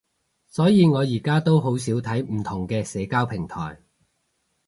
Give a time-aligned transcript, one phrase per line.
[0.47, 3.77] 所以我而家都好少睇唔同嘅社交平台